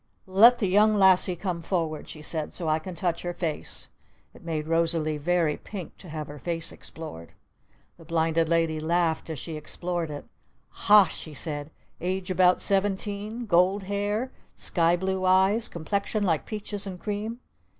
[0.25, 3.87] Let the Young Lassie come forward," she said, "so I can touch her face!"
[4.33, 7.33] It made Rosalee very pink to have her face explored.
[7.99, 10.25] The Blinded Lady laughed as she explored it.
[10.69, 11.69] "Ha!" she said.
[12.01, 13.45] "Age about seventeen?
[13.45, 14.31] Gold hair?
[14.55, 15.67] Sky blue eyes?
[15.69, 17.39] Complexion like peaches and cream?